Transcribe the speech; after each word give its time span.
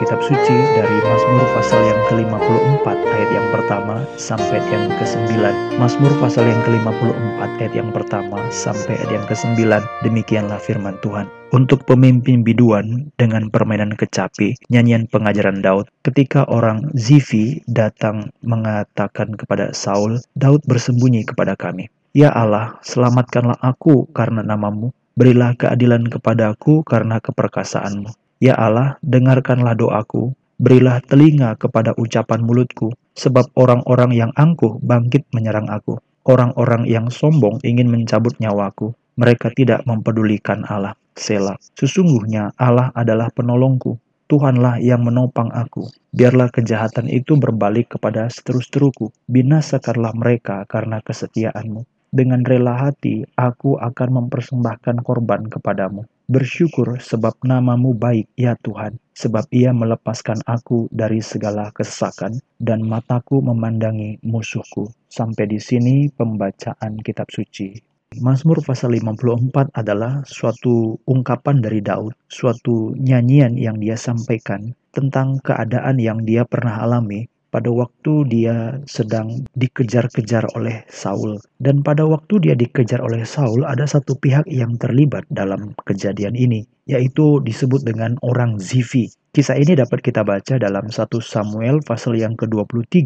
kitab 0.00 0.24
suci 0.24 0.56
dari 0.72 0.96
Mazmur 1.04 1.44
pasal 1.52 1.84
yang 1.84 2.00
ke-54 2.08 2.86
ayat 2.88 3.30
yang 3.36 3.48
pertama 3.52 4.00
sampai 4.16 4.56
yang 4.72 4.88
ke-9. 4.96 5.28
Mazmur 5.76 6.12
pasal 6.16 6.48
yang 6.48 6.56
ke-54 6.64 7.40
ayat 7.60 7.74
yang 7.76 7.92
pertama 7.92 8.40
sampai 8.48 8.96
ayat 8.96 9.20
yang 9.20 9.26
ke-9. 9.28 9.60
Demikianlah 10.00 10.56
firman 10.56 10.96
Tuhan. 11.04 11.28
Untuk 11.52 11.84
pemimpin 11.84 12.40
biduan 12.40 13.12
dengan 13.20 13.52
permainan 13.52 13.92
kecapi, 13.92 14.56
nyanyian 14.72 15.04
pengajaran 15.04 15.60
Daud, 15.60 15.92
ketika 16.00 16.48
orang 16.48 16.88
Zifi 16.96 17.60
datang 17.68 18.32
mengatakan 18.40 19.36
kepada 19.36 19.76
Saul, 19.76 20.24
Daud 20.32 20.64
bersembunyi 20.64 21.28
kepada 21.28 21.60
kami. 21.60 21.92
Ya 22.16 22.32
Allah, 22.32 22.80
selamatkanlah 22.88 23.60
aku 23.60 24.08
karena 24.16 24.40
namamu, 24.40 24.96
berilah 25.12 25.52
keadilan 25.60 26.08
kepadaku 26.08 26.88
karena 26.88 27.20
keperkasaanmu. 27.20 28.29
Ya 28.40 28.56
Allah, 28.56 28.96
dengarkanlah 29.04 29.76
doaku, 29.76 30.32
berilah 30.56 31.04
telinga 31.04 31.60
kepada 31.60 31.92
ucapan 32.00 32.40
mulutku, 32.40 32.96
sebab 33.12 33.52
orang-orang 33.52 34.16
yang 34.16 34.32
angkuh 34.32 34.80
bangkit 34.80 35.28
menyerang 35.36 35.68
aku. 35.68 36.00
Orang-orang 36.24 36.88
yang 36.88 37.12
sombong 37.12 37.60
ingin 37.60 37.92
mencabut 37.92 38.32
nyawaku. 38.40 38.96
Mereka 39.20 39.52
tidak 39.52 39.84
mempedulikan 39.84 40.64
Allah. 40.64 40.96
Selah. 41.20 41.60
Sesungguhnya 41.76 42.56
Allah 42.56 42.88
adalah 42.96 43.28
penolongku. 43.28 44.00
Tuhanlah 44.24 44.80
yang 44.80 45.04
menopang 45.04 45.52
aku. 45.52 45.92
Biarlah 46.08 46.48
kejahatan 46.48 47.12
itu 47.12 47.36
berbalik 47.36 47.92
kepada 48.00 48.24
seterus-teruku. 48.32 49.12
Binasakanlah 49.28 50.16
mereka 50.16 50.64
karena 50.64 51.04
kesetiaanmu. 51.04 51.84
Dengan 52.08 52.40
rela 52.40 52.74
hati, 52.88 53.28
aku 53.36 53.76
akan 53.76 54.08
mempersembahkan 54.24 55.04
korban 55.04 55.46
kepadamu. 55.46 56.08
Bersyukur 56.30 57.02
sebab 57.02 57.42
namamu 57.42 57.90
baik, 57.90 58.30
ya 58.38 58.54
Tuhan, 58.62 59.02
sebab 59.18 59.50
ia 59.50 59.74
melepaskan 59.74 60.38
aku 60.46 60.86
dari 60.94 61.18
segala 61.18 61.74
kesesakan 61.74 62.38
dan 62.62 62.86
mataku 62.86 63.42
memandangi 63.42 64.22
musuhku. 64.22 64.94
Sampai 65.10 65.50
di 65.50 65.58
sini 65.58 66.06
pembacaan 66.06 67.02
kitab 67.02 67.34
suci. 67.34 67.74
Mazmur 68.22 68.62
pasal 68.62 68.94
54 68.94 69.74
adalah 69.74 70.22
suatu 70.22 71.02
ungkapan 71.02 71.66
dari 71.66 71.82
Daud, 71.82 72.14
suatu 72.30 72.94
nyanyian 72.94 73.58
yang 73.58 73.82
dia 73.82 73.98
sampaikan 73.98 74.78
tentang 74.94 75.42
keadaan 75.42 75.98
yang 75.98 76.22
dia 76.22 76.46
pernah 76.46 76.78
alami 76.78 77.26
pada 77.50 77.68
waktu 77.70 78.26
dia 78.30 78.78
sedang 78.86 79.44
dikejar-kejar 79.58 80.46
oleh 80.54 80.86
Saul. 80.86 81.42
Dan 81.58 81.82
pada 81.82 82.06
waktu 82.06 82.38
dia 82.42 82.54
dikejar 82.54 83.02
oleh 83.02 83.26
Saul, 83.26 83.66
ada 83.66 83.84
satu 83.84 84.16
pihak 84.16 84.46
yang 84.46 84.78
terlibat 84.78 85.26
dalam 85.28 85.74
kejadian 85.84 86.38
ini, 86.38 86.64
yaitu 86.86 87.42
disebut 87.42 87.82
dengan 87.82 88.16
orang 88.22 88.56
Zifi. 88.62 89.10
Kisah 89.30 89.58
ini 89.58 89.78
dapat 89.78 90.02
kita 90.02 90.26
baca 90.26 90.58
dalam 90.58 90.90
1 90.90 91.06
Samuel 91.22 91.82
pasal 91.86 92.18
yang 92.18 92.34
ke-23 92.34 92.98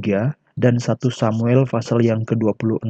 dan 0.56 0.74
1 0.80 0.88
Samuel 1.12 1.68
pasal 1.68 2.00
yang 2.00 2.24
ke-26. 2.24 2.80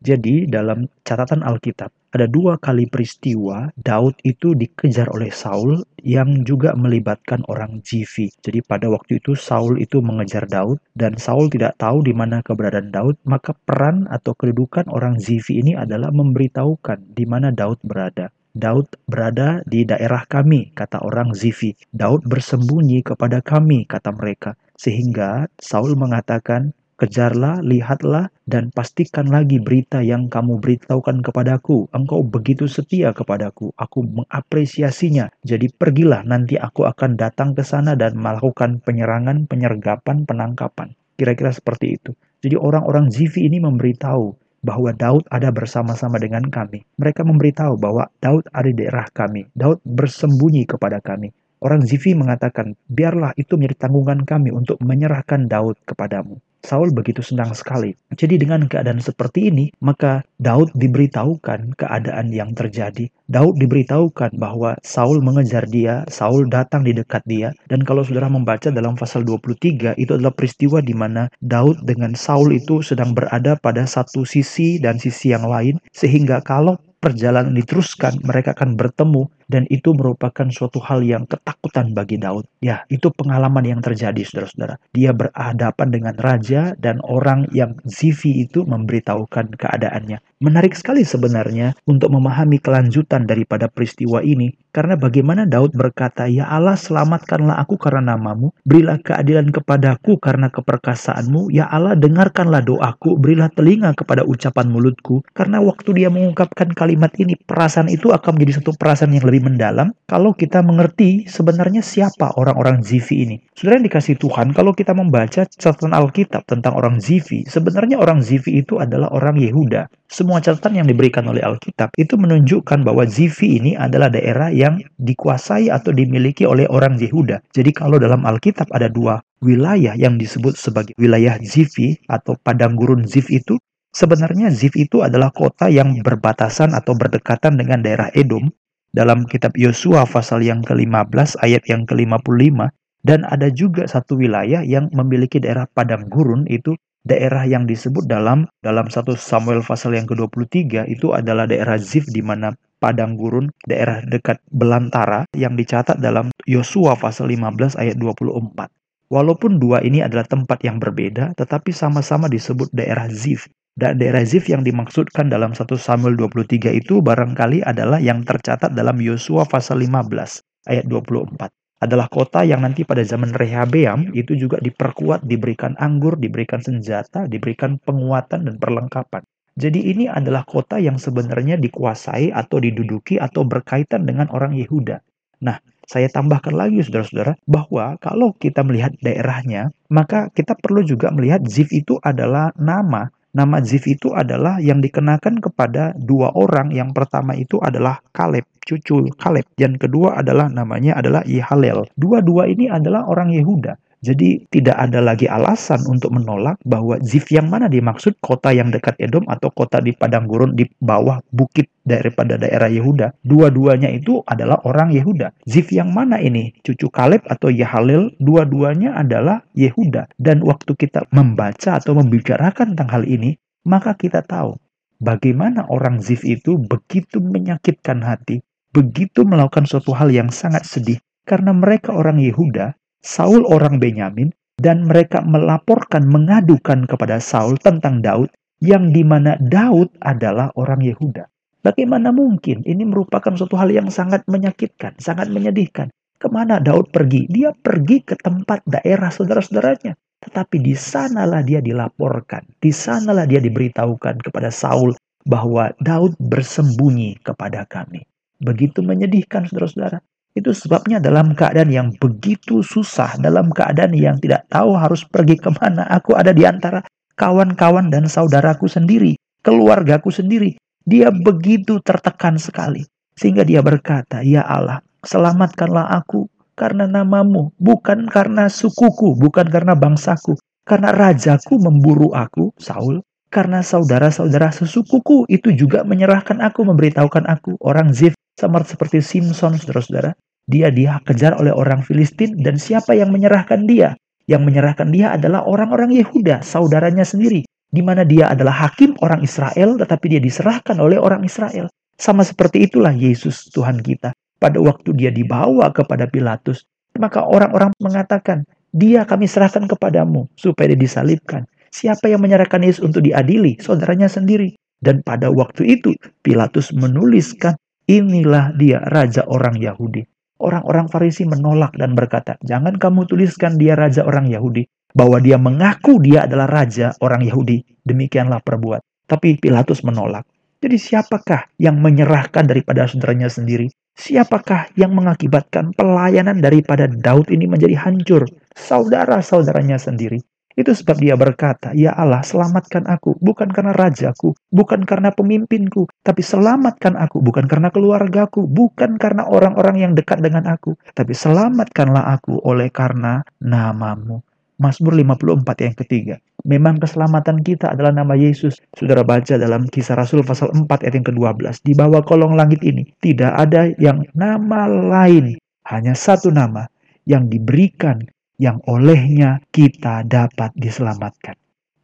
Jadi 0.00 0.48
dalam 0.48 0.88
catatan 1.04 1.44
Alkitab 1.44 1.92
ada 2.10 2.26
dua 2.26 2.58
kali 2.58 2.90
peristiwa 2.90 3.70
Daud 3.78 4.18
itu 4.26 4.58
dikejar 4.58 5.06
oleh 5.14 5.30
Saul 5.30 5.78
yang 6.02 6.42
juga 6.42 6.74
melibatkan 6.74 7.46
orang 7.46 7.86
Zifi. 7.86 8.34
Jadi 8.42 8.66
pada 8.66 8.90
waktu 8.90 9.22
itu 9.22 9.38
Saul 9.38 9.78
itu 9.78 10.02
mengejar 10.02 10.50
Daud 10.50 10.82
dan 10.98 11.14
Saul 11.22 11.46
tidak 11.52 11.78
tahu 11.78 12.02
di 12.02 12.10
mana 12.10 12.42
keberadaan 12.42 12.90
Daud, 12.90 13.14
maka 13.22 13.54
peran 13.54 14.10
atau 14.10 14.34
kedudukan 14.34 14.90
orang 14.90 15.22
Zifi 15.22 15.62
ini 15.62 15.78
adalah 15.78 16.10
memberitahukan 16.10 17.14
di 17.14 17.24
mana 17.30 17.54
Daud 17.54 17.78
berada. 17.86 18.34
Daud 18.50 18.90
berada 19.06 19.62
di 19.62 19.86
daerah 19.86 20.26
kami, 20.26 20.74
kata 20.74 21.06
orang 21.06 21.30
Zifi. 21.30 21.70
Daud 21.94 22.26
bersembunyi 22.26 23.06
kepada 23.06 23.38
kami, 23.38 23.86
kata 23.86 24.10
mereka. 24.10 24.58
Sehingga 24.74 25.46
Saul 25.62 25.94
mengatakan, 25.94 26.74
Kejarlah, 27.00 27.64
lihatlah, 27.64 28.28
dan 28.44 28.68
pastikan 28.76 29.24
lagi 29.32 29.56
berita 29.56 30.04
yang 30.04 30.28
kamu 30.28 30.60
beritahukan 30.60 31.24
kepadaku. 31.24 31.88
Engkau 31.96 32.20
begitu 32.20 32.68
setia 32.68 33.16
kepadaku. 33.16 33.72
Aku 33.72 34.04
mengapresiasinya. 34.04 35.32
Jadi 35.40 35.72
pergilah, 35.72 36.20
nanti 36.28 36.60
aku 36.60 36.84
akan 36.84 37.16
datang 37.16 37.56
ke 37.56 37.64
sana 37.64 37.96
dan 37.96 38.20
melakukan 38.20 38.84
penyerangan, 38.84 39.48
penyergapan, 39.48 40.28
penangkapan. 40.28 40.92
Kira-kira 41.16 41.56
seperti 41.56 41.96
itu. 41.96 42.12
Jadi 42.44 42.60
orang-orang 42.60 43.08
Zivi 43.08 43.48
ini 43.48 43.64
memberitahu 43.64 44.36
bahwa 44.60 44.92
Daud 44.92 45.24
ada 45.32 45.48
bersama-sama 45.48 46.20
dengan 46.20 46.52
kami. 46.52 46.84
Mereka 47.00 47.24
memberitahu 47.24 47.80
bahwa 47.80 48.12
Daud 48.20 48.44
ada 48.52 48.68
di 48.68 48.76
daerah 48.76 49.08
kami. 49.08 49.48
Daud 49.56 49.80
bersembunyi 49.88 50.68
kepada 50.68 51.00
kami. 51.00 51.32
Orang 51.64 51.80
Zivi 51.80 52.12
mengatakan, 52.12 52.76
biarlah 52.92 53.32
itu 53.40 53.56
menjadi 53.56 53.88
tanggungan 53.88 54.28
kami 54.28 54.52
untuk 54.52 54.76
menyerahkan 54.84 55.48
Daud 55.48 55.80
kepadamu. 55.88 56.40
Saul 56.60 56.92
begitu 56.92 57.24
senang 57.24 57.56
sekali. 57.56 57.96
Jadi 58.12 58.36
dengan 58.36 58.68
keadaan 58.68 59.00
seperti 59.00 59.48
ini, 59.48 59.72
maka 59.80 60.20
Daud 60.36 60.72
diberitahukan 60.76 61.76
keadaan 61.76 62.28
yang 62.30 62.52
terjadi. 62.52 63.08
Daud 63.30 63.56
diberitahukan 63.56 64.36
bahwa 64.36 64.76
Saul 64.84 65.24
mengejar 65.24 65.64
dia, 65.70 66.04
Saul 66.12 66.52
datang 66.52 66.84
di 66.84 66.92
dekat 66.92 67.24
dia. 67.24 67.54
Dan 67.70 67.86
kalau 67.86 68.04
saudara 68.04 68.28
membaca 68.28 68.68
dalam 68.68 68.98
pasal 68.98 69.24
23, 69.24 69.96
itu 69.96 70.12
adalah 70.12 70.34
peristiwa 70.36 70.84
di 70.84 70.92
mana 70.92 71.32
Daud 71.40 71.80
dengan 71.86 72.12
Saul 72.12 72.52
itu 72.52 72.84
sedang 72.84 73.16
berada 73.16 73.56
pada 73.56 73.88
satu 73.88 74.28
sisi 74.28 74.76
dan 74.82 75.00
sisi 75.00 75.32
yang 75.32 75.48
lain. 75.48 75.80
Sehingga 75.96 76.44
kalau 76.44 76.76
perjalanan 77.00 77.56
diteruskan, 77.56 78.20
mereka 78.20 78.52
akan 78.52 78.76
bertemu 78.76 79.32
dan 79.50 79.66
itu 79.66 79.90
merupakan 79.90 80.46
suatu 80.46 80.78
hal 80.78 81.02
yang 81.02 81.26
ketakutan 81.26 81.90
bagi 81.90 82.22
Daud. 82.22 82.46
Ya, 82.62 82.86
itu 82.86 83.10
pengalaman 83.10 83.66
yang 83.66 83.82
terjadi 83.82 84.22
saudara-saudara. 84.22 84.78
Dia 84.94 85.10
berhadapan 85.10 85.88
dengan 85.90 86.14
raja 86.14 86.78
dan 86.78 87.02
orang 87.02 87.50
yang 87.50 87.74
Zivi 87.82 88.46
itu 88.46 88.62
memberitahukan 88.62 89.58
keadaannya. 89.58 90.22
Menarik 90.40 90.72
sekali 90.72 91.04
sebenarnya 91.04 91.76
untuk 91.84 92.08
memahami 92.14 92.62
kelanjutan 92.62 93.28
daripada 93.28 93.68
peristiwa 93.68 94.24
ini 94.24 94.56
karena 94.70 94.94
bagaimana 94.94 95.50
Daud 95.50 95.74
berkata, 95.74 96.30
"Ya 96.30 96.46
Allah, 96.46 96.78
selamatkanlah 96.78 97.58
aku 97.58 97.74
karena 97.74 98.14
namamu, 98.14 98.54
berilah 98.62 99.02
keadilan 99.02 99.50
kepadaku 99.50 100.16
karena 100.22 100.46
keperkasaanmu, 100.46 101.50
ya 101.50 101.66
Allah, 101.66 101.98
dengarkanlah 101.98 102.62
doaku, 102.62 103.18
berilah 103.18 103.50
telinga 103.50 103.92
kepada 103.98 104.22
ucapan 104.22 104.70
mulutku." 104.70 105.26
Karena 105.34 105.58
waktu 105.58 105.90
dia 105.98 106.08
mengungkapkan 106.08 106.70
kalimat 106.72 107.10
ini, 107.18 107.34
perasaan 107.34 107.90
itu 107.90 108.14
akan 108.14 108.30
menjadi 108.38 108.62
satu 108.62 108.78
perasaan 108.78 109.10
yang 109.10 109.26
lebih 109.26 109.39
mendalam 109.40 109.96
kalau 110.06 110.36
kita 110.36 110.60
mengerti 110.60 111.24
sebenarnya 111.26 111.80
siapa 111.80 112.36
orang-orang 112.36 112.84
Zivi 112.84 113.24
ini. 113.24 113.36
Saudara 113.56 113.80
yang 113.80 113.86
dikasih 113.88 114.16
Tuhan, 114.20 114.52
kalau 114.52 114.76
kita 114.76 114.92
membaca 114.92 115.48
catatan 115.48 115.96
Alkitab 115.96 116.44
tentang 116.44 116.76
orang 116.76 117.00
Zivi, 117.00 117.48
sebenarnya 117.48 117.96
orang 117.96 118.20
Zivi 118.20 118.60
itu 118.60 118.78
adalah 118.78 119.08
orang 119.10 119.40
Yehuda. 119.40 119.88
Semua 120.10 120.38
catatan 120.44 120.82
yang 120.82 120.86
diberikan 120.86 121.24
oleh 121.26 121.40
Alkitab 121.40 121.96
itu 121.96 122.20
menunjukkan 122.20 122.84
bahwa 122.84 123.08
Zivi 123.08 123.58
ini 123.58 123.72
adalah 123.74 124.12
daerah 124.12 124.52
yang 124.52 124.78
dikuasai 125.00 125.72
atau 125.72 125.90
dimiliki 125.90 126.44
oleh 126.44 126.68
orang 126.68 127.00
Yehuda. 127.00 127.40
Jadi 127.50 127.70
kalau 127.72 127.96
dalam 127.96 128.22
Alkitab 128.28 128.68
ada 128.70 128.86
dua 128.92 129.18
wilayah 129.40 129.96
yang 129.96 130.20
disebut 130.20 130.54
sebagai 130.54 130.92
wilayah 131.00 131.40
Zivi 131.40 131.96
atau 132.06 132.36
padang 132.36 132.76
gurun 132.76 133.08
Zif 133.08 133.32
itu, 133.32 133.56
Sebenarnya 133.90 134.54
Zif 134.54 134.78
itu 134.78 135.02
adalah 135.02 135.34
kota 135.34 135.66
yang 135.66 135.98
berbatasan 136.06 136.78
atau 136.78 136.94
berdekatan 136.94 137.58
dengan 137.58 137.82
daerah 137.82 138.06
Edom 138.14 138.46
dalam 138.90 139.22
kitab 139.26 139.54
Yosua 139.54 140.02
pasal 140.06 140.42
yang 140.42 140.66
ke-15 140.66 141.38
ayat 141.42 141.62
yang 141.70 141.86
ke-55 141.86 142.70
dan 143.06 143.24
ada 143.24 143.48
juga 143.48 143.86
satu 143.88 144.18
wilayah 144.18 144.60
yang 144.60 144.90
memiliki 144.92 145.40
daerah 145.40 145.64
padang 145.70 146.10
gurun 146.10 146.44
itu 146.50 146.76
daerah 147.06 147.48
yang 147.48 147.64
disebut 147.64 148.04
dalam 148.04 148.44
dalam 148.60 148.92
satu 148.92 149.16
Samuel 149.16 149.64
pasal 149.64 149.96
yang 149.96 150.04
ke-23 150.04 150.90
itu 150.90 151.16
adalah 151.16 151.48
daerah 151.48 151.80
Zif 151.80 152.04
di 152.12 152.20
mana 152.20 152.52
padang 152.76 153.16
gurun 153.16 153.48
daerah 153.64 154.04
dekat 154.04 154.40
belantara 154.52 155.24
yang 155.32 155.56
dicatat 155.56 155.96
dalam 155.96 156.28
Yosua 156.44 156.96
pasal 156.96 157.32
15 157.32 157.80
ayat 157.80 157.96
24. 157.96 158.68
Walaupun 159.10 159.58
dua 159.58 159.82
ini 159.82 160.04
adalah 160.04 160.22
tempat 160.28 160.62
yang 160.62 160.78
berbeda 160.78 161.34
tetapi 161.34 161.72
sama-sama 161.74 162.30
disebut 162.30 162.70
daerah 162.70 163.08
Zif 163.10 163.48
daerah 163.80 164.20
Zif 164.28 164.52
yang 164.52 164.60
dimaksudkan 164.60 165.32
dalam 165.32 165.56
1 165.56 165.64
Samuel 165.80 166.14
23 166.20 166.76
itu 166.76 167.00
barangkali 167.00 167.64
adalah 167.64 167.96
yang 167.96 168.20
tercatat 168.28 168.76
dalam 168.76 169.00
Yosua 169.00 169.48
pasal 169.48 169.80
15 169.80 170.68
ayat 170.68 170.84
24. 170.84 171.48
Adalah 171.80 172.12
kota 172.12 172.44
yang 172.44 172.60
nanti 172.60 172.84
pada 172.84 173.00
zaman 173.00 173.32
Rehabeam 173.32 174.12
itu 174.12 174.36
juga 174.36 174.60
diperkuat, 174.60 175.24
diberikan 175.24 175.72
anggur, 175.80 176.20
diberikan 176.20 176.60
senjata, 176.60 177.24
diberikan 177.24 177.80
penguatan 177.80 178.44
dan 178.44 178.60
perlengkapan. 178.60 179.24
Jadi 179.56 179.88
ini 179.88 180.04
adalah 180.04 180.44
kota 180.44 180.76
yang 180.76 181.00
sebenarnya 181.00 181.56
dikuasai 181.56 182.36
atau 182.36 182.60
diduduki 182.60 183.16
atau 183.16 183.48
berkaitan 183.48 184.04
dengan 184.04 184.28
orang 184.28 184.52
Yehuda. 184.60 185.00
Nah, 185.40 185.56
saya 185.88 186.12
tambahkan 186.12 186.52
lagi 186.52 186.84
saudara-saudara 186.84 187.40
bahwa 187.48 187.96
kalau 187.96 188.36
kita 188.36 188.60
melihat 188.60 188.92
daerahnya, 189.00 189.72
maka 189.88 190.28
kita 190.36 190.54
perlu 190.60 190.84
juga 190.84 191.08
melihat 191.10 191.42
Zif 191.48 191.72
itu 191.72 191.96
adalah 192.04 192.52
nama 192.60 193.08
Nama 193.30 193.62
Zif 193.62 193.86
itu 193.86 194.10
adalah 194.10 194.58
yang 194.58 194.82
dikenakan 194.82 195.38
kepada 195.38 195.94
dua 195.94 196.34
orang. 196.34 196.74
Yang 196.74 196.90
pertama 196.98 197.38
itu 197.38 197.62
adalah 197.62 198.02
Kaleb, 198.10 198.42
cucu 198.66 199.06
Kaleb. 199.14 199.46
Yang 199.54 199.86
kedua 199.86 200.18
adalah 200.18 200.50
namanya 200.50 200.98
adalah 200.98 201.22
Ihalel. 201.22 201.86
Dua-dua 201.94 202.50
ini 202.50 202.66
adalah 202.66 203.06
orang 203.06 203.30
Yehuda. 203.30 203.78
Jadi 204.00 204.48
tidak 204.48 204.80
ada 204.80 205.04
lagi 205.04 205.28
alasan 205.28 205.84
untuk 205.84 206.16
menolak 206.16 206.56
bahwa 206.64 206.96
Zif 207.04 207.28
yang 207.28 207.52
mana 207.52 207.68
dimaksud 207.68 208.16
kota 208.24 208.48
yang 208.48 208.72
dekat 208.72 208.96
Edom 208.96 209.28
atau 209.28 209.52
kota 209.52 209.76
di 209.84 209.92
padang 209.92 210.24
gurun 210.24 210.56
di 210.56 210.64
bawah 210.80 211.20
bukit 211.28 211.68
daripada 211.84 212.40
daerah 212.40 212.72
Yehuda. 212.72 213.20
Dua-duanya 213.20 213.92
itu 213.92 214.24
adalah 214.24 214.64
orang 214.64 214.96
Yehuda. 214.96 215.36
Zif 215.44 215.68
yang 215.76 215.92
mana 215.92 216.16
ini? 216.16 216.56
Cucu 216.64 216.88
Kaleb 216.88 217.28
atau 217.28 217.52
Yahalil? 217.52 218.16
Dua-duanya 218.16 218.96
adalah 218.96 219.44
Yehuda. 219.52 220.08
Dan 220.16 220.40
waktu 220.48 220.72
kita 220.80 221.04
membaca 221.12 221.76
atau 221.76 221.92
membicarakan 221.92 222.72
tentang 222.72 222.88
hal 222.88 223.04
ini, 223.04 223.36
maka 223.68 223.92
kita 223.92 224.24
tahu 224.24 224.56
bagaimana 224.96 225.68
orang 225.68 226.00
Zif 226.00 226.24
itu 226.24 226.56
begitu 226.56 227.20
menyakitkan 227.20 228.00
hati, 228.00 228.40
begitu 228.72 229.28
melakukan 229.28 229.68
suatu 229.68 229.92
hal 229.92 230.08
yang 230.08 230.32
sangat 230.32 230.64
sedih 230.64 230.96
karena 231.28 231.52
mereka 231.52 231.92
orang 231.92 232.16
Yehuda 232.16 232.79
Saul 233.00 233.48
orang 233.48 233.80
Benyamin 233.80 234.28
dan 234.60 234.84
mereka 234.84 235.24
melaporkan 235.24 236.04
mengadukan 236.04 236.84
kepada 236.84 237.16
Saul 237.16 237.56
tentang 237.56 238.04
Daud 238.04 238.28
yang 238.60 238.92
di 238.92 239.00
mana 239.00 239.40
Daud 239.40 239.88
adalah 240.04 240.52
orang 240.52 240.84
Yehuda. 240.84 241.24
Bagaimana 241.60 242.12
mungkin 242.12 242.64
ini 242.64 242.84
merupakan 242.84 243.32
suatu 243.36 243.56
hal 243.56 243.72
yang 243.72 243.88
sangat 243.88 244.24
menyakitkan, 244.28 244.96
sangat 245.00 245.32
menyedihkan. 245.32 245.92
Ke 246.20 246.28
mana 246.28 246.60
Daud 246.60 246.92
pergi? 246.92 247.24
Dia 247.28 247.56
pergi 247.56 248.04
ke 248.04 248.16
tempat 248.20 248.64
daerah 248.68 249.08
saudara-saudaranya. 249.08 249.96
Tetapi 250.20 250.60
di 250.60 250.76
sanalah 250.76 251.40
dia 251.40 251.64
dilaporkan. 251.64 252.44
Di 252.60 252.68
sanalah 252.68 253.24
dia 253.24 253.40
diberitahukan 253.40 254.20
kepada 254.20 254.52
Saul 254.52 254.92
bahwa 255.24 255.72
Daud 255.80 256.16
bersembunyi 256.20 257.24
kepada 257.24 257.64
kami. 257.64 258.04
Begitu 258.36 258.84
menyedihkan 258.84 259.48
saudara-saudara. 259.48 260.04
Itu 260.30 260.54
sebabnya 260.54 261.02
dalam 261.02 261.34
keadaan 261.34 261.70
yang 261.74 261.88
begitu 261.98 262.62
susah, 262.62 263.18
dalam 263.18 263.50
keadaan 263.50 263.90
yang 263.96 264.16
tidak 264.22 264.46
tahu 264.46 264.78
harus 264.78 265.02
pergi 265.02 265.34
ke 265.34 265.50
mana, 265.50 265.86
aku 265.90 266.14
ada 266.14 266.30
di 266.30 266.46
antara 266.46 266.86
kawan-kawan 267.18 267.90
dan 267.90 268.06
saudaraku 268.06 268.70
sendiri, 268.70 269.18
keluargaku 269.42 270.14
sendiri. 270.14 270.54
Dia 270.86 271.10
begitu 271.10 271.82
tertekan 271.82 272.38
sekali. 272.38 272.86
Sehingga 273.18 273.44
dia 273.44 273.60
berkata, 273.60 274.24
Ya 274.24 274.46
Allah, 274.46 274.80
selamatkanlah 275.04 275.92
aku 275.92 276.30
karena 276.56 276.84
namamu, 276.84 277.52
bukan 277.56 278.08
karena 278.08 278.48
sukuku, 278.48 279.16
bukan 279.16 279.48
karena 279.48 279.72
bangsaku. 279.76 280.36
Karena 280.64 280.94
rajaku 280.94 281.58
memburu 281.58 282.14
aku, 282.14 282.54
Saul, 282.60 283.02
karena 283.32 283.64
saudara-saudara 283.64 284.52
sesukuku 284.54 285.24
itu 285.26 285.50
juga 285.56 285.82
menyerahkan 285.82 286.38
aku, 286.38 286.66
memberitahukan 286.68 287.24
aku. 287.26 287.56
Orang 287.64 287.96
Zif 287.96 288.14
sama 288.40 288.64
seperti 288.64 289.04
Simpson, 289.04 289.60
saudara-saudara. 289.60 290.16
Dia 290.48 290.72
dia 290.72 290.96
kejar 291.04 291.36
oleh 291.36 291.52
orang 291.52 291.84
Filistin 291.84 292.40
dan 292.40 292.56
siapa 292.56 292.96
yang 292.96 293.12
menyerahkan 293.12 293.68
dia? 293.68 293.92
Yang 294.24 294.42
menyerahkan 294.48 294.88
dia 294.88 295.12
adalah 295.12 295.44
orang-orang 295.44 295.92
Yehuda, 296.00 296.40
saudaranya 296.40 297.04
sendiri. 297.04 297.44
Di 297.70 297.84
mana 297.84 298.02
dia 298.02 298.32
adalah 298.32 298.66
hakim 298.66 298.96
orang 299.04 299.22
Israel, 299.22 299.78
tetapi 299.78 300.16
dia 300.16 300.18
diserahkan 300.18 300.80
oleh 300.80 300.98
orang 300.98 301.22
Israel. 301.22 301.70
Sama 302.00 302.24
seperti 302.24 302.66
itulah 302.66 302.90
Yesus 302.90 303.52
Tuhan 303.52 303.84
kita. 303.84 304.16
Pada 304.40 304.56
waktu 304.56 304.96
dia 304.96 305.12
dibawa 305.12 305.68
kepada 305.70 306.08
Pilatus, 306.08 306.64
maka 306.96 307.22
orang-orang 307.22 307.70
mengatakan, 307.78 308.42
dia 308.72 309.04
kami 309.04 309.28
serahkan 309.28 309.68
kepadamu 309.68 310.26
supaya 310.34 310.72
dia 310.72 310.80
disalibkan. 310.80 311.44
Siapa 311.70 312.08
yang 312.08 312.24
menyerahkan 312.24 312.64
Yesus 312.64 312.82
untuk 312.82 313.04
diadili? 313.04 313.60
Saudaranya 313.60 314.08
sendiri. 314.08 314.56
Dan 314.80 315.04
pada 315.04 315.28
waktu 315.28 315.76
itu, 315.76 315.92
Pilatus 316.24 316.72
menuliskan 316.72 317.54
Inilah 317.90 318.54
dia 318.54 318.78
raja 318.86 319.26
orang 319.26 319.58
Yahudi. 319.58 320.06
Orang-orang 320.38 320.86
Farisi 320.86 321.26
menolak 321.26 321.74
dan 321.74 321.98
berkata, 321.98 322.38
"Jangan 322.38 322.78
kamu 322.78 323.10
tuliskan 323.10 323.58
dia 323.58 323.74
raja 323.74 324.06
orang 324.06 324.30
Yahudi, 324.30 324.62
bahwa 324.94 325.18
dia 325.18 325.34
mengaku 325.42 325.98
dia 325.98 326.30
adalah 326.30 326.46
raja 326.46 326.94
orang 327.02 327.26
Yahudi." 327.26 327.66
Demikianlah 327.82 328.46
perbuat. 328.46 329.10
Tapi 329.10 329.42
Pilatus 329.42 329.82
menolak. 329.82 330.22
Jadi 330.62 330.78
siapakah 330.78 331.50
yang 331.58 331.82
menyerahkan 331.82 332.46
daripada 332.46 332.86
saudaranya 332.86 333.26
sendiri? 333.26 333.66
Siapakah 333.98 334.70
yang 334.78 334.94
mengakibatkan 334.94 335.74
pelayanan 335.74 336.38
daripada 336.38 336.86
Daud 336.86 337.26
ini 337.34 337.50
menjadi 337.50 337.74
hancur? 337.74 338.22
Saudara-saudaranya 338.54 339.82
sendiri. 339.82 340.22
Itu 340.60 340.76
sebab 340.76 341.00
dia 341.00 341.16
berkata, 341.16 341.72
Ya 341.72 341.96
Allah, 341.96 342.20
selamatkan 342.20 342.84
aku, 342.84 343.16
bukan 343.24 343.48
karena 343.48 343.72
rajaku, 343.72 344.36
bukan 344.52 344.84
karena 344.84 345.08
pemimpinku, 345.08 345.88
tapi 346.04 346.20
selamatkan 346.20 347.00
aku, 347.00 347.24
bukan 347.24 347.48
karena 347.48 347.72
keluargaku, 347.72 348.44
bukan 348.44 349.00
karena 349.00 349.24
orang-orang 349.24 349.80
yang 349.80 349.92
dekat 349.96 350.20
dengan 350.20 350.44
aku, 350.44 350.76
tapi 350.92 351.16
selamatkanlah 351.16 352.12
aku 352.12 352.44
oleh 352.44 352.68
karena 352.68 353.24
namamu. 353.40 354.20
Mazmur 354.60 354.92
54 354.92 355.64
yang 355.64 355.76
ketiga. 355.80 356.14
Memang 356.44 356.76
keselamatan 356.76 357.40
kita 357.40 357.72
adalah 357.72 357.96
nama 357.96 358.12
Yesus. 358.12 358.60
Saudara 358.76 359.00
baca 359.00 359.40
dalam 359.40 359.64
kisah 359.64 359.96
Rasul 359.96 360.20
pasal 360.20 360.52
4 360.52 360.68
ayat 360.84 361.00
yang 361.00 361.08
ke-12. 361.08 361.64
Di 361.64 361.72
bawah 361.72 362.04
kolong 362.04 362.36
langit 362.36 362.60
ini 362.60 362.84
tidak 363.00 363.32
ada 363.32 363.72
yang 363.80 364.04
nama 364.12 364.68
lain. 364.68 365.40
Hanya 365.64 365.96
satu 365.96 366.28
nama 366.28 366.68
yang 367.08 367.32
diberikan 367.32 368.04
yang 368.40 368.64
olehnya 368.64 369.44
kita 369.52 370.00
dapat 370.08 370.56
diselamatkan. 370.56 371.36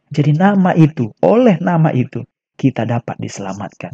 Jadi 0.09 0.33
nama 0.33 0.73
itu, 0.73 1.13
oleh 1.21 1.61
nama 1.61 1.93
itu, 1.93 2.25
kita 2.57 2.89
dapat 2.89 3.13
diselamatkan. 3.21 3.93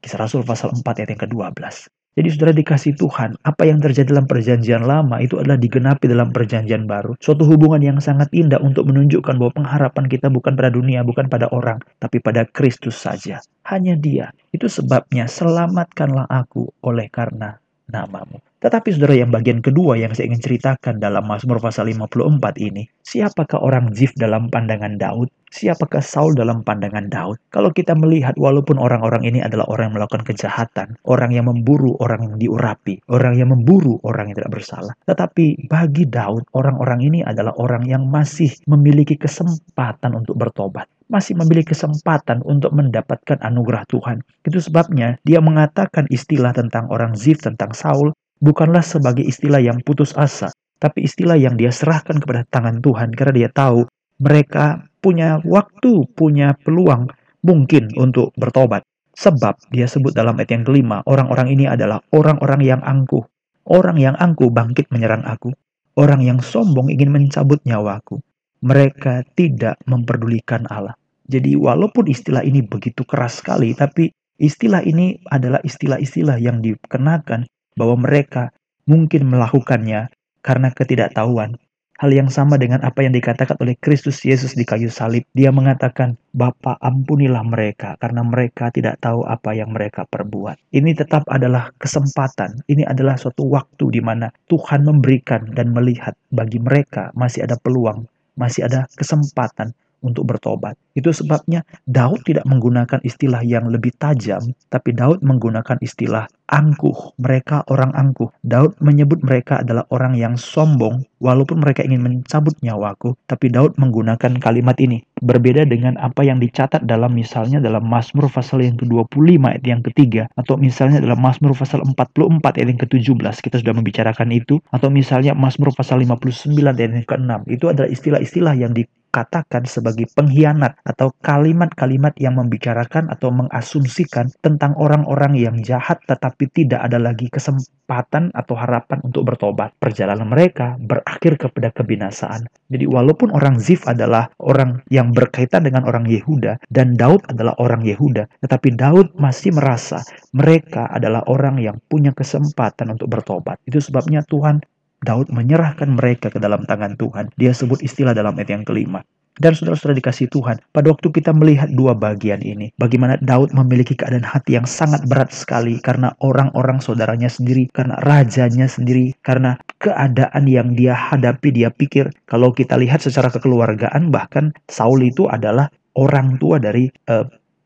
Kisah 0.00 0.16
Rasul 0.16 0.40
pasal 0.48 0.72
4 0.72 1.04
ayat 1.04 1.12
yang 1.12 1.22
ke-12. 1.28 1.92
Jadi 2.18 2.28
saudara 2.34 2.50
dikasih 2.50 2.98
Tuhan, 2.98 3.38
apa 3.46 3.62
yang 3.62 3.78
terjadi 3.78 4.10
dalam 4.10 4.26
perjanjian 4.26 4.82
lama 4.82 5.22
itu 5.22 5.38
adalah 5.38 5.54
digenapi 5.54 6.10
dalam 6.10 6.34
perjanjian 6.34 6.88
baru. 6.88 7.14
Suatu 7.22 7.46
hubungan 7.46 7.78
yang 7.78 8.02
sangat 8.02 8.32
indah 8.34 8.58
untuk 8.58 8.90
menunjukkan 8.90 9.38
bahwa 9.38 9.52
pengharapan 9.54 10.10
kita 10.10 10.26
bukan 10.26 10.58
pada 10.58 10.72
dunia, 10.74 11.06
bukan 11.06 11.30
pada 11.30 11.46
orang, 11.54 11.78
tapi 12.02 12.18
pada 12.18 12.42
Kristus 12.48 12.98
saja. 12.98 13.38
Hanya 13.68 13.94
dia. 13.94 14.34
Itu 14.50 14.66
sebabnya 14.66 15.30
selamatkanlah 15.30 16.26
aku 16.26 16.74
oleh 16.82 17.06
karena 17.06 17.60
namamu. 17.88 18.38
Tetapi 18.58 18.90
saudara 18.90 19.14
yang 19.14 19.30
bagian 19.30 19.62
kedua 19.62 19.94
yang 19.94 20.10
saya 20.18 20.28
ingin 20.28 20.42
ceritakan 20.42 20.98
dalam 20.98 21.22
Mazmur 21.30 21.62
pasal 21.62 21.94
54 21.94 22.58
ini, 22.58 22.90
siapakah 23.06 23.62
orang 23.62 23.94
Zif 23.94 24.10
dalam 24.18 24.50
pandangan 24.50 24.98
Daud? 24.98 25.30
Siapakah 25.48 26.02
Saul 26.04 26.36
dalam 26.36 26.66
pandangan 26.66 27.08
Daud? 27.08 27.38
Kalau 27.54 27.70
kita 27.72 27.96
melihat 27.96 28.36
walaupun 28.36 28.76
orang-orang 28.76 29.24
ini 29.24 29.38
adalah 29.40 29.64
orang 29.70 29.88
yang 29.88 29.96
melakukan 30.02 30.26
kejahatan, 30.26 30.98
orang 31.06 31.30
yang 31.32 31.46
memburu 31.48 31.96
orang 32.02 32.28
yang 32.28 32.36
diurapi, 32.36 33.00
orang 33.08 33.38
yang 33.38 33.48
memburu 33.54 33.96
orang 34.04 34.28
yang 34.28 34.42
tidak 34.42 34.60
bersalah. 34.60 34.92
Tetapi 35.06 35.70
bagi 35.70 36.04
Daud, 36.10 36.50
orang-orang 36.52 37.00
ini 37.00 37.18
adalah 37.22 37.54
orang 37.56 37.86
yang 37.86 38.10
masih 38.10 38.52
memiliki 38.66 39.16
kesempatan 39.16 40.18
untuk 40.18 40.34
bertobat 40.34 40.90
masih 41.08 41.34
memiliki 41.36 41.72
kesempatan 41.72 42.44
untuk 42.44 42.72
mendapatkan 42.76 43.40
anugerah 43.40 43.88
Tuhan. 43.88 44.20
Itu 44.44 44.60
sebabnya 44.60 45.16
dia 45.24 45.40
mengatakan 45.40 46.04
istilah 46.12 46.52
tentang 46.52 46.88
orang 46.92 47.16
Zif, 47.16 47.40
tentang 47.40 47.72
Saul, 47.72 48.12
bukanlah 48.38 48.84
sebagai 48.84 49.24
istilah 49.24 49.58
yang 49.58 49.80
putus 49.82 50.14
asa, 50.14 50.52
tapi 50.78 51.08
istilah 51.08 51.34
yang 51.34 51.58
dia 51.58 51.74
serahkan 51.74 52.22
kepada 52.22 52.46
tangan 52.48 52.78
Tuhan 52.84 53.10
karena 53.16 53.34
dia 53.34 53.50
tahu 53.50 53.88
mereka 54.22 54.86
punya 54.98 55.42
waktu, 55.46 56.06
punya 56.14 56.54
peluang 56.62 57.10
mungkin 57.42 57.90
untuk 57.98 58.34
bertobat. 58.36 58.82
Sebab 59.18 59.74
dia 59.74 59.90
sebut 59.90 60.14
dalam 60.14 60.38
ayat 60.38 60.54
yang 60.54 60.62
kelima, 60.62 61.02
orang-orang 61.02 61.50
ini 61.50 61.66
adalah 61.66 61.98
orang-orang 62.14 62.62
yang 62.62 62.80
angkuh. 62.86 63.26
Orang 63.66 63.98
yang 63.98 64.14
angkuh 64.14 64.46
bangkit 64.54 64.86
menyerang 64.94 65.26
aku. 65.26 65.50
Orang 65.98 66.22
yang 66.22 66.38
sombong 66.38 66.94
ingin 66.94 67.10
mencabut 67.10 67.58
nyawaku. 67.66 68.22
Mereka 68.58 69.22
tidak 69.38 69.78
memperdulikan 69.86 70.66
Allah. 70.70 70.98
Jadi 71.28 71.54
walaupun 71.54 72.08
istilah 72.08 72.40
ini 72.40 72.64
begitu 72.64 73.04
keras 73.04 73.44
sekali, 73.44 73.76
tapi 73.76 74.10
istilah 74.40 74.80
ini 74.82 75.20
adalah 75.28 75.60
istilah-istilah 75.60 76.40
yang 76.40 76.64
dikenakan 76.64 77.44
bahwa 77.76 77.96
mereka 78.00 78.50
mungkin 78.88 79.28
melakukannya 79.28 80.08
karena 80.40 80.68
ketidaktahuan. 80.72 81.60
Hal 81.98 82.14
yang 82.14 82.30
sama 82.30 82.54
dengan 82.54 82.78
apa 82.86 83.02
yang 83.02 83.10
dikatakan 83.10 83.58
oleh 83.58 83.74
Kristus 83.82 84.22
Yesus 84.22 84.54
di 84.54 84.62
kayu 84.62 84.86
salib. 84.86 85.26
Dia 85.34 85.50
mengatakan, 85.50 86.14
Bapa 86.30 86.78
ampunilah 86.78 87.42
mereka 87.42 87.98
karena 87.98 88.22
mereka 88.22 88.70
tidak 88.70 89.02
tahu 89.02 89.26
apa 89.26 89.50
yang 89.50 89.74
mereka 89.74 90.06
perbuat. 90.06 90.62
Ini 90.70 90.94
tetap 90.94 91.26
adalah 91.26 91.74
kesempatan. 91.82 92.62
Ini 92.70 92.86
adalah 92.86 93.18
suatu 93.18 93.50
waktu 93.50 93.98
di 93.98 93.98
mana 93.98 94.30
Tuhan 94.46 94.86
memberikan 94.86 95.50
dan 95.58 95.74
melihat 95.74 96.14
bagi 96.30 96.62
mereka 96.62 97.10
masih 97.18 97.50
ada 97.50 97.58
peluang, 97.58 98.06
masih 98.38 98.70
ada 98.70 98.86
kesempatan 98.94 99.74
untuk 100.02 100.28
bertobat. 100.28 100.78
Itu 100.98 101.14
sebabnya 101.14 101.62
Daud 101.86 102.26
tidak 102.26 102.42
menggunakan 102.46 102.98
istilah 103.06 103.46
yang 103.46 103.70
lebih 103.70 103.94
tajam, 103.94 104.54
tapi 104.66 104.90
Daud 104.94 105.22
menggunakan 105.22 105.78
istilah 105.78 106.26
angkuh. 106.48 107.14
Mereka 107.20 107.68
orang 107.70 107.92
angkuh. 107.94 108.32
Daud 108.42 108.74
menyebut 108.82 109.22
mereka 109.22 109.62
adalah 109.62 109.84
orang 109.94 110.18
yang 110.18 110.34
sombong, 110.34 111.06
walaupun 111.22 111.62
mereka 111.62 111.84
ingin 111.84 112.02
mencabut 112.02 112.56
nyawaku, 112.64 113.14
tapi 113.30 113.52
Daud 113.52 113.76
menggunakan 113.78 114.40
kalimat 114.42 114.74
ini. 114.82 115.04
Berbeda 115.22 115.66
dengan 115.68 115.94
apa 116.02 116.26
yang 116.26 116.42
dicatat 116.42 116.82
dalam 116.88 117.14
misalnya 117.14 117.62
dalam 117.62 117.86
Mazmur 117.86 118.26
pasal 118.32 118.64
yang 118.64 118.74
ke-25 118.80 119.38
ayat 119.44 119.64
yang 119.66 119.82
ketiga, 119.86 120.26
atau 120.34 120.58
misalnya 120.58 120.98
dalam 120.98 121.20
Mazmur 121.20 121.54
pasal 121.54 121.84
44 121.84 122.58
ayat 122.58 122.68
yang 122.74 122.80
ke-17, 122.80 123.34
kita 123.44 123.56
sudah 123.62 123.74
membicarakan 123.76 124.34
itu, 124.34 124.58
atau 124.74 124.88
misalnya 124.90 125.36
Mazmur 125.36 125.70
pasal 125.74 126.02
59 126.02 126.58
ayat 126.58 126.90
yang 126.90 127.06
ke-6. 127.06 127.32
Itu 127.46 127.70
adalah 127.70 127.86
istilah-istilah 127.92 128.54
yang 128.58 128.72
di 128.74 128.82
katakan 129.18 129.66
sebagai 129.66 130.06
pengkhianat 130.14 130.78
atau 130.86 131.10
kalimat-kalimat 131.18 132.14
yang 132.22 132.38
membicarakan 132.38 133.10
atau 133.10 133.34
mengasumsikan 133.34 134.30
tentang 134.38 134.78
orang-orang 134.78 135.34
yang 135.34 135.58
jahat 135.66 135.98
tetapi 136.06 136.46
tidak 136.54 136.86
ada 136.86 137.02
lagi 137.02 137.26
kesempatan 137.26 138.30
atau 138.30 138.54
harapan 138.54 139.02
untuk 139.02 139.26
bertobat. 139.26 139.74
Perjalanan 139.82 140.30
mereka 140.30 140.78
berakhir 140.78 141.34
kepada 141.34 141.74
kebinasaan. 141.74 142.46
Jadi 142.70 142.86
walaupun 142.86 143.34
orang 143.34 143.58
Zif 143.58 143.82
adalah 143.90 144.30
orang 144.38 144.86
yang 144.86 145.10
berkaitan 145.10 145.66
dengan 145.66 145.82
orang 145.82 146.06
Yehuda 146.06 146.62
dan 146.70 146.94
Daud 146.94 147.26
adalah 147.26 147.58
orang 147.58 147.82
Yehuda, 147.82 148.30
tetapi 148.46 148.78
Daud 148.78 149.18
masih 149.18 149.50
merasa 149.50 149.98
mereka 150.30 150.86
adalah 150.94 151.26
orang 151.26 151.58
yang 151.58 151.82
punya 151.90 152.14
kesempatan 152.14 152.94
untuk 152.94 153.10
bertobat. 153.10 153.58
Itu 153.66 153.82
sebabnya 153.82 154.22
Tuhan 154.22 154.62
Daud 155.02 155.30
menyerahkan 155.30 155.90
mereka 155.94 156.30
ke 156.32 156.38
dalam 156.42 156.66
tangan 156.66 156.98
Tuhan. 156.98 157.30
Dia 157.38 157.54
sebut 157.54 157.82
istilah 157.82 158.14
dalam 158.14 158.34
ayat 158.38 158.50
yang 158.54 158.64
kelima. 158.66 159.02
Dan 159.38 159.54
saudara-saudara 159.54 160.02
dikasih 160.02 160.26
Tuhan, 160.34 160.58
pada 160.74 160.90
waktu 160.90 161.14
kita 161.14 161.30
melihat 161.30 161.70
dua 161.70 161.94
bagian 161.94 162.42
ini, 162.42 162.74
bagaimana 162.74 163.14
Daud 163.22 163.54
memiliki 163.54 163.94
keadaan 163.94 164.26
hati 164.26 164.58
yang 164.58 164.66
sangat 164.66 165.06
berat 165.06 165.30
sekali 165.30 165.78
karena 165.78 166.10
orang-orang 166.18 166.82
saudaranya 166.82 167.30
sendiri, 167.30 167.70
karena 167.70 168.02
rajanya 168.02 168.66
sendiri, 168.66 169.14
karena 169.22 169.54
keadaan 169.78 170.50
yang 170.50 170.74
dia 170.74 170.98
hadapi, 170.98 171.54
dia 171.54 171.70
pikir 171.70 172.10
kalau 172.26 172.50
kita 172.50 172.74
lihat 172.82 172.98
secara 172.98 173.30
kekeluargaan, 173.30 174.10
bahkan 174.10 174.50
Saul 174.66 175.06
itu 175.06 175.30
adalah 175.30 175.70
orang 175.94 176.34
tua 176.42 176.58
dari 176.58 176.90
uh, 177.06 177.22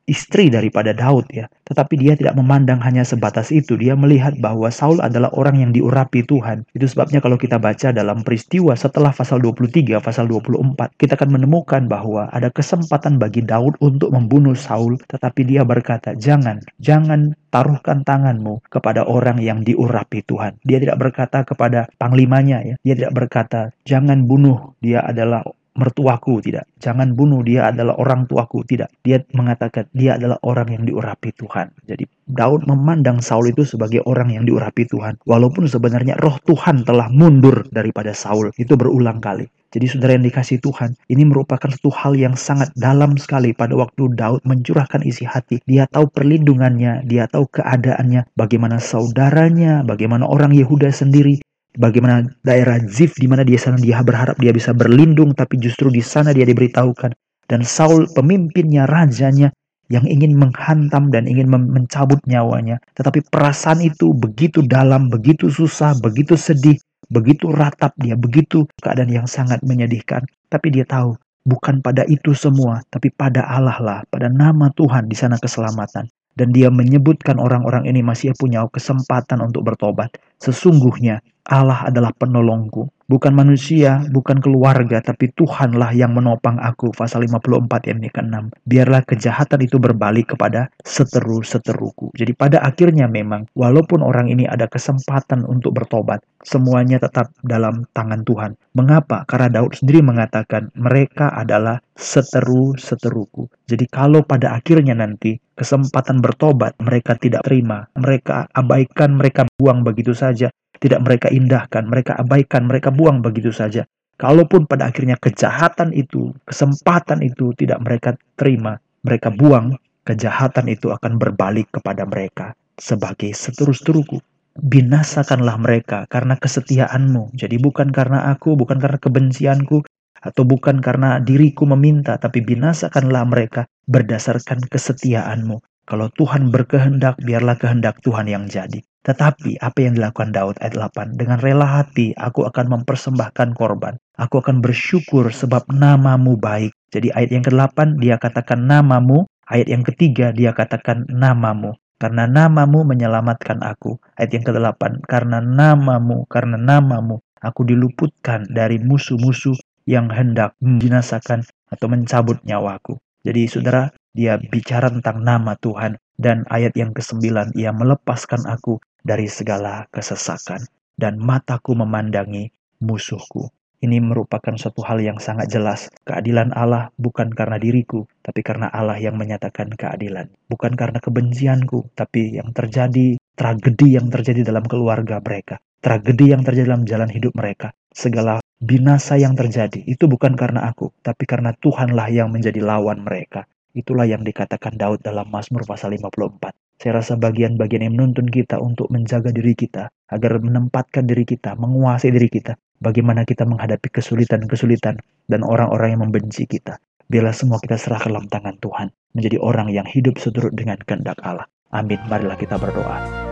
istri 0.06 0.50
daripada 0.50 0.90
Daud 0.90 1.30
ya. 1.30 1.46
Tetapi 1.68 1.94
dia 1.96 2.14
tidak 2.18 2.34
memandang 2.34 2.82
hanya 2.82 3.06
sebatas 3.06 3.54
itu. 3.54 3.78
Dia 3.78 3.94
melihat 3.94 4.36
bahwa 4.42 4.68
Saul 4.68 4.98
adalah 4.98 5.30
orang 5.34 5.62
yang 5.62 5.70
diurapi 5.70 6.26
Tuhan. 6.26 6.66
Itu 6.74 6.90
sebabnya 6.90 7.22
kalau 7.22 7.38
kita 7.38 7.56
baca 7.56 7.94
dalam 7.94 8.26
peristiwa 8.26 8.74
setelah 8.74 9.14
pasal 9.14 9.40
23, 9.40 10.02
pasal 10.02 10.26
24, 10.28 10.98
kita 10.98 11.14
akan 11.14 11.30
menemukan 11.40 11.86
bahwa 11.86 12.28
ada 12.34 12.50
kesempatan 12.50 13.16
bagi 13.16 13.46
Daud 13.46 13.78
untuk 13.80 14.10
membunuh 14.10 14.58
Saul. 14.58 14.98
Tetapi 15.06 15.40
dia 15.46 15.62
berkata, 15.62 16.18
jangan, 16.18 16.60
jangan 16.82 17.32
taruhkan 17.52 18.02
tanganmu 18.02 18.64
kepada 18.72 19.04
orang 19.04 19.38
yang 19.38 19.60
diurapi 19.62 20.24
Tuhan. 20.24 20.58
Dia 20.64 20.80
tidak 20.80 20.98
berkata 20.98 21.44
kepada 21.44 21.86
panglimanya 22.00 22.64
ya. 22.64 22.74
Dia 22.82 22.94
tidak 22.96 23.12
berkata, 23.14 23.60
jangan 23.84 24.24
bunuh, 24.24 24.74
dia 24.80 25.04
adalah 25.04 25.44
mertuaku 25.76 26.44
tidak. 26.44 26.68
Jangan 26.78 27.16
bunuh 27.16 27.40
dia 27.40 27.72
adalah 27.72 27.96
orang 27.96 28.28
tuaku 28.28 28.64
tidak. 28.68 28.92
Dia 29.00 29.20
mengatakan 29.32 29.88
dia 29.96 30.20
adalah 30.20 30.36
orang 30.44 30.68
yang 30.72 30.84
diurapi 30.84 31.32
Tuhan. 31.36 31.72
Jadi 31.88 32.04
Daud 32.28 32.68
memandang 32.68 33.20
Saul 33.20 33.52
itu 33.52 33.64
sebagai 33.64 34.04
orang 34.04 34.32
yang 34.32 34.44
diurapi 34.44 34.88
Tuhan. 34.88 35.20
Walaupun 35.24 35.68
sebenarnya 35.68 36.16
roh 36.20 36.36
Tuhan 36.44 36.84
telah 36.84 37.08
mundur 37.08 37.64
daripada 37.72 38.12
Saul. 38.12 38.52
Itu 38.56 38.76
berulang 38.76 39.20
kali. 39.20 39.48
Jadi 39.72 39.88
saudara 39.88 40.12
yang 40.12 40.28
dikasih 40.28 40.60
Tuhan, 40.60 40.92
ini 41.08 41.24
merupakan 41.24 41.72
satu 41.72 41.88
hal 41.88 42.12
yang 42.12 42.36
sangat 42.36 42.68
dalam 42.76 43.16
sekali. 43.16 43.56
Pada 43.56 43.72
waktu 43.72 44.12
Daud 44.12 44.44
mencurahkan 44.44 45.00
isi 45.00 45.24
hati. 45.24 45.64
Dia 45.64 45.88
tahu 45.88 46.12
perlindungannya, 46.12 47.08
dia 47.08 47.24
tahu 47.24 47.48
keadaannya, 47.48 48.36
bagaimana 48.36 48.76
saudaranya, 48.76 49.80
bagaimana 49.80 50.28
orang 50.28 50.52
Yehuda 50.52 50.92
sendiri 50.92 51.40
Bagaimana 51.72 52.20
daerah 52.44 52.76
Zif 52.84 53.16
di 53.16 53.24
mana 53.24 53.48
dia 53.48 53.56
sana 53.56 53.80
dia 53.80 54.04
berharap 54.04 54.36
dia 54.36 54.52
bisa 54.52 54.76
berlindung 54.76 55.32
tapi 55.32 55.56
justru 55.56 55.88
di 55.88 56.04
sana 56.04 56.36
dia 56.36 56.44
diberitahukan. 56.44 57.16
Dan 57.48 57.64
Saul 57.64 58.12
pemimpinnya 58.12 58.84
rajanya 58.84 59.48
yang 59.88 60.04
ingin 60.04 60.36
menghantam 60.36 61.08
dan 61.08 61.24
ingin 61.24 61.48
mencabut 61.48 62.20
nyawanya. 62.28 62.76
Tetapi 62.96 63.24
perasaan 63.28 63.80
itu 63.80 64.12
begitu 64.12 64.60
dalam 64.64 65.08
begitu 65.08 65.48
susah 65.48 65.96
begitu 66.00 66.36
sedih 66.36 66.76
begitu 67.12 67.52
ratap 67.52 67.92
dia 68.00 68.16
begitu 68.16 68.64
keadaan 68.80 69.08
yang 69.08 69.28
sangat 69.28 69.60
menyedihkan. 69.64 70.24
Tapi 70.52 70.72
dia 70.72 70.84
tahu 70.84 71.16
bukan 71.48 71.80
pada 71.80 72.04
itu 72.04 72.36
semua 72.36 72.84
tapi 72.92 73.08
pada 73.12 73.48
Allah 73.48 73.76
lah 73.80 73.98
pada 74.12 74.28
nama 74.28 74.68
Tuhan 74.76 75.08
di 75.08 75.16
sana 75.16 75.40
keselamatan. 75.40 76.04
Dan 76.32 76.48
dia 76.48 76.72
menyebutkan 76.72 77.36
orang-orang 77.36 77.84
ini 77.84 78.00
masih 78.00 78.32
punya 78.40 78.64
kesempatan 78.72 79.44
untuk 79.44 79.68
bertobat. 79.68 80.16
Sesungguhnya 80.40 81.20
Allah 81.42 81.90
adalah 81.90 82.14
penolongku. 82.14 82.86
Bukan 83.10 83.34
manusia, 83.36 84.00
bukan 84.08 84.40
keluarga, 84.40 85.04
tapi 85.04 85.28
Tuhanlah 85.36 85.92
yang 85.92 86.16
menopang 86.16 86.56
aku. 86.56 86.94
Pasal 86.96 87.28
54 87.28 87.92
yang 87.92 88.00
ke-6. 88.00 88.64
Biarlah 88.64 89.02
kejahatan 89.04 89.60
itu 89.60 89.76
berbalik 89.76 90.32
kepada 90.32 90.72
seteru-seteruku. 90.80 92.14
Jadi 92.16 92.32
pada 92.32 92.64
akhirnya 92.64 93.10
memang, 93.10 93.50
walaupun 93.52 94.00
orang 94.00 94.32
ini 94.32 94.48
ada 94.48 94.64
kesempatan 94.64 95.44
untuk 95.44 95.76
bertobat, 95.76 96.24
semuanya 96.40 97.02
tetap 97.02 97.28
dalam 97.44 97.84
tangan 97.92 98.24
Tuhan. 98.24 98.56
Mengapa? 98.72 99.28
Karena 99.28 99.60
Daud 99.60 99.76
sendiri 99.76 100.00
mengatakan, 100.00 100.72
mereka 100.72 101.36
adalah 101.36 101.84
seteru-seteruku. 101.92 103.50
Jadi 103.68 103.84
kalau 103.92 104.24
pada 104.24 104.56
akhirnya 104.56 104.96
nanti 104.96 105.36
kesempatan 105.52 106.24
bertobat 106.24 106.80
mereka 106.80 107.14
tidak 107.20 107.44
terima, 107.44 107.84
mereka 107.94 108.48
abaikan, 108.56 109.20
mereka 109.20 109.44
buang 109.60 109.84
begitu 109.84 110.16
saja, 110.16 110.48
tidak 110.82 111.00
mereka 111.06 111.30
indahkan, 111.30 111.86
mereka 111.86 112.18
abaikan, 112.18 112.66
mereka 112.66 112.90
buang 112.90 113.22
begitu 113.22 113.54
saja. 113.54 113.86
Kalaupun 114.18 114.66
pada 114.66 114.90
akhirnya 114.90 115.14
kejahatan 115.16 115.94
itu, 115.94 116.34
kesempatan 116.42 117.22
itu 117.22 117.54
tidak 117.54 117.78
mereka 117.86 118.18
terima, 118.34 118.82
mereka 119.06 119.30
buang, 119.30 119.78
kejahatan 120.02 120.66
itu 120.66 120.90
akan 120.90 121.22
berbalik 121.22 121.70
kepada 121.70 122.02
mereka 122.02 122.58
sebagai 122.74 123.30
seterus-teruku. 123.30 124.18
Binasakanlah 124.52 125.56
mereka 125.56 126.04
karena 126.10 126.36
kesetiaanmu. 126.36 127.32
Jadi 127.38 127.56
bukan 127.56 127.88
karena 127.88 128.28
aku, 128.28 128.58
bukan 128.58 128.76
karena 128.76 129.00
kebencianku, 129.00 129.80
atau 130.22 130.42
bukan 130.46 130.78
karena 130.78 131.18
diriku 131.18 131.66
meminta, 131.66 132.14
tapi 132.14 132.46
binasakanlah 132.46 133.26
mereka 133.26 133.66
berdasarkan 133.90 134.62
kesetiaanmu. 134.70 135.58
Kalau 135.82 136.06
Tuhan 136.14 136.54
berkehendak, 136.54 137.18
biarlah 137.18 137.58
kehendak 137.58 137.98
Tuhan 138.06 138.30
yang 138.30 138.46
jadi. 138.46 138.78
Tetapi 139.02 139.58
apa 139.58 139.78
yang 139.82 139.98
dilakukan 139.98 140.30
Daud 140.30 140.56
ayat 140.62 140.78
8? 140.78 141.18
Dengan 141.18 141.42
rela 141.42 141.66
hati 141.66 142.14
aku 142.14 142.46
akan 142.46 142.78
mempersembahkan 142.78 143.58
korban. 143.58 143.98
Aku 144.14 144.38
akan 144.38 144.62
bersyukur 144.62 145.26
sebab 145.34 145.66
namamu 145.74 146.38
baik. 146.38 146.70
Jadi 146.94 147.10
ayat 147.10 147.30
yang 147.34 147.42
ke-8 147.42 147.98
dia 147.98 148.16
katakan 148.22 148.62
namamu. 148.62 149.26
Ayat 149.50 149.66
yang 149.66 149.82
ketiga 149.82 150.30
dia 150.30 150.54
katakan 150.54 151.02
namamu. 151.10 151.74
Karena 151.98 152.30
namamu 152.30 152.86
menyelamatkan 152.86 153.58
aku. 153.62 153.98
Ayat 154.14 154.38
yang 154.38 154.44
ke-8. 154.46 155.02
Karena 155.06 155.42
namamu, 155.42 156.22
karena 156.30 156.54
namamu. 156.54 157.18
Aku 157.42 157.66
diluputkan 157.66 158.46
dari 158.46 158.78
musuh-musuh 158.78 159.58
yang 159.82 160.06
hendak 160.14 160.54
membinasakan 160.62 161.42
atau 161.74 161.86
mencabut 161.90 162.38
nyawaku. 162.46 163.02
Jadi 163.22 163.46
saudara, 163.46 163.90
dia 164.12 164.36
bicara 164.38 164.90
tentang 164.90 165.22
nama 165.22 165.54
Tuhan. 165.58 165.98
Dan 166.18 166.46
ayat 166.50 166.74
yang 166.78 166.94
ke-9, 166.94 167.54
ia 167.58 167.70
melepaskan 167.74 168.46
aku 168.46 168.78
dari 169.02 169.26
segala 169.26 169.86
kesesakan. 169.94 170.66
Dan 170.98 171.18
mataku 171.18 171.74
memandangi 171.74 172.52
musuhku. 172.82 173.50
Ini 173.82 173.98
merupakan 173.98 174.54
suatu 174.54 174.86
hal 174.86 175.02
yang 175.02 175.18
sangat 175.18 175.50
jelas. 175.50 175.90
Keadilan 176.06 176.54
Allah 176.54 176.94
bukan 177.02 177.34
karena 177.34 177.58
diriku, 177.58 178.06
tapi 178.22 178.46
karena 178.46 178.70
Allah 178.70 178.94
yang 179.02 179.18
menyatakan 179.18 179.74
keadilan. 179.74 180.30
Bukan 180.46 180.78
karena 180.78 181.02
kebencianku, 181.02 181.90
tapi 181.98 182.38
yang 182.38 182.54
terjadi, 182.54 183.18
tragedi 183.34 183.98
yang 183.98 184.06
terjadi 184.06 184.46
dalam 184.46 184.62
keluarga 184.70 185.18
mereka. 185.18 185.58
Tragedi 185.82 186.30
yang 186.30 186.46
terjadi 186.46 186.70
dalam 186.70 186.86
jalan 186.86 187.10
hidup 187.10 187.34
mereka. 187.34 187.74
Segala 187.90 188.38
binasa 188.62 189.18
yang 189.18 189.34
terjadi, 189.34 189.82
itu 189.82 190.06
bukan 190.06 190.38
karena 190.38 190.70
aku, 190.70 190.94
tapi 191.02 191.26
karena 191.26 191.50
Tuhanlah 191.58 192.08
yang 192.14 192.30
menjadi 192.30 192.62
lawan 192.62 193.02
mereka. 193.02 193.50
Itulah 193.74 194.06
yang 194.06 194.22
dikatakan 194.22 194.78
Daud 194.78 195.02
dalam 195.02 195.26
Mazmur 195.34 195.66
pasal 195.66 195.98
54. 195.98 196.54
Saya 196.78 196.98
rasa 197.02 197.18
bagian-bagian 197.18 197.82
yang 197.82 197.94
menuntun 197.98 198.30
kita 198.30 198.62
untuk 198.62 198.86
menjaga 198.94 199.34
diri 199.34 199.58
kita, 199.58 199.90
agar 200.10 200.38
menempatkan 200.38 201.10
diri 201.10 201.26
kita, 201.26 201.58
menguasai 201.58 202.14
diri 202.14 202.30
kita, 202.30 202.54
bagaimana 202.78 203.26
kita 203.26 203.42
menghadapi 203.46 203.90
kesulitan-kesulitan 203.90 205.02
dan 205.26 205.40
orang-orang 205.42 205.98
yang 205.98 206.02
membenci 206.06 206.46
kita. 206.46 206.78
Biarlah 207.10 207.34
semua 207.34 207.58
kita 207.58 207.78
serahkan 207.78 208.14
dalam 208.14 208.26
tangan 208.30 208.56
Tuhan, 208.62 208.88
menjadi 209.18 209.36
orang 209.42 209.74
yang 209.74 209.86
hidup 209.88 210.22
seturut 210.22 210.54
dengan 210.54 210.78
kehendak 210.82 211.18
Allah. 211.26 211.50
Amin. 211.72 211.98
Marilah 212.06 212.36
kita 212.38 212.60
berdoa. 212.60 213.31